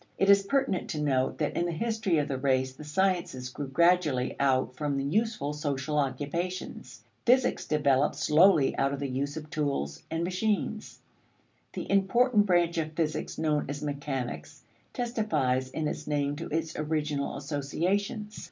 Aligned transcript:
It 0.17 0.31
is 0.31 0.41
pertinent 0.41 0.89
to 0.89 0.99
note 0.99 1.37
that 1.37 1.55
in 1.55 1.67
the 1.67 1.71
history 1.71 2.17
of 2.17 2.27
the 2.27 2.39
race 2.39 2.73
the 2.73 2.83
sciences 2.83 3.49
grew 3.49 3.67
gradually 3.67 4.35
out 4.39 4.75
from 4.75 4.99
useful 4.99 5.53
social 5.53 5.99
occupations. 5.99 7.03
Physics 7.23 7.67
developed 7.67 8.15
slowly 8.15 8.75
out 8.79 8.93
of 8.93 8.99
the 8.99 9.07
use 9.07 9.37
of 9.37 9.51
tools 9.51 10.01
and 10.09 10.23
machines; 10.23 11.01
the 11.73 11.85
important 11.91 12.47
branch 12.47 12.79
of 12.79 12.93
physics 12.93 13.37
known 13.37 13.65
as 13.69 13.83
mechanics 13.83 14.63
testifies 14.91 15.69
in 15.69 15.87
its 15.87 16.07
name 16.07 16.35
to 16.37 16.47
its 16.47 16.75
original 16.75 17.37
associations. 17.37 18.39